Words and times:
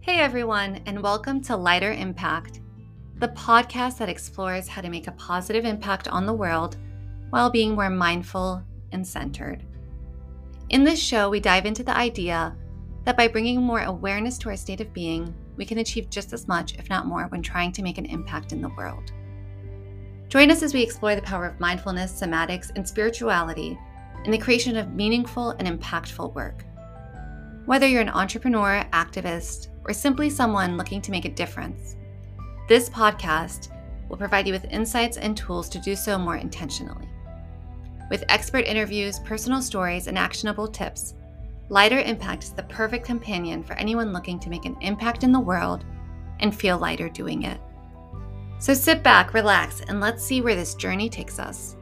Hey 0.00 0.20
everyone, 0.20 0.80
and 0.86 1.02
welcome 1.02 1.40
to 1.42 1.56
Lighter 1.56 1.92
Impact, 1.92 2.60
the 3.16 3.28
podcast 3.28 3.98
that 3.98 4.08
explores 4.08 4.68
how 4.68 4.80
to 4.82 4.90
make 4.90 5.06
a 5.06 5.12
positive 5.12 5.64
impact 5.64 6.08
on 6.08 6.26
the 6.26 6.32
world 6.32 6.76
while 7.30 7.50
being 7.50 7.74
more 7.74 7.90
mindful 7.90 8.62
and 8.92 9.06
centered. 9.06 9.64
In 10.70 10.82
this 10.82 11.00
show, 11.00 11.30
we 11.30 11.40
dive 11.40 11.66
into 11.66 11.84
the 11.84 11.96
idea 11.96 12.56
that 13.04 13.16
by 13.16 13.28
bringing 13.28 13.62
more 13.62 13.82
awareness 13.82 14.36
to 14.38 14.48
our 14.48 14.56
state 14.56 14.80
of 14.80 14.92
being, 14.92 15.34
we 15.56 15.64
can 15.64 15.78
achieve 15.78 16.10
just 16.10 16.32
as 16.32 16.48
much, 16.48 16.74
if 16.78 16.90
not 16.90 17.06
more, 17.06 17.24
when 17.28 17.42
trying 17.42 17.70
to 17.72 17.82
make 17.82 17.98
an 17.98 18.06
impact 18.06 18.52
in 18.52 18.60
the 18.60 18.74
world. 18.76 19.12
Join 20.28 20.50
us 20.50 20.62
as 20.62 20.74
we 20.74 20.82
explore 20.82 21.14
the 21.14 21.22
power 21.22 21.46
of 21.46 21.60
mindfulness, 21.60 22.12
somatics, 22.12 22.72
and 22.74 22.88
spirituality 22.88 23.78
in 24.24 24.30
the 24.30 24.38
creation 24.38 24.76
of 24.76 24.94
meaningful 24.94 25.50
and 25.50 25.68
impactful 25.68 26.34
work. 26.34 26.64
Whether 27.66 27.86
you're 27.86 28.02
an 28.02 28.08
entrepreneur, 28.08 28.84
activist, 28.92 29.68
or 29.84 29.92
simply 29.92 30.30
someone 30.30 30.76
looking 30.76 31.00
to 31.02 31.10
make 31.10 31.24
a 31.24 31.30
difference, 31.30 31.96
this 32.68 32.88
podcast 32.88 33.68
will 34.08 34.16
provide 34.16 34.46
you 34.46 34.52
with 34.52 34.64
insights 34.70 35.16
and 35.16 35.36
tools 35.36 35.68
to 35.70 35.78
do 35.78 35.94
so 35.96 36.18
more 36.18 36.36
intentionally. 36.36 37.08
With 38.10 38.24
expert 38.28 38.66
interviews, 38.66 39.18
personal 39.20 39.62
stories, 39.62 40.06
and 40.06 40.18
actionable 40.18 40.68
tips, 40.68 41.14
Lighter 41.70 42.00
Impact 42.00 42.44
is 42.44 42.52
the 42.52 42.62
perfect 42.64 43.06
companion 43.06 43.62
for 43.62 43.72
anyone 43.74 44.12
looking 44.12 44.38
to 44.40 44.50
make 44.50 44.66
an 44.66 44.76
impact 44.82 45.24
in 45.24 45.32
the 45.32 45.40
world 45.40 45.84
and 46.40 46.54
feel 46.54 46.78
lighter 46.78 47.08
doing 47.08 47.44
it. 47.44 47.58
So 48.58 48.74
sit 48.74 49.02
back, 49.02 49.32
relax, 49.32 49.80
and 49.88 50.00
let's 50.00 50.22
see 50.22 50.42
where 50.42 50.54
this 50.54 50.74
journey 50.74 51.08
takes 51.08 51.38
us. 51.38 51.76